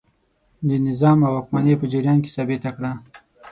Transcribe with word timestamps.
د 0.67 0.69
نظام 0.87 1.17
او 1.27 1.31
واکمنۍ 1.35 1.73
په 1.79 1.85
جریان 1.93 2.17
کې 2.23 2.33
ثابته 2.35 2.69
کړه. 2.77 2.91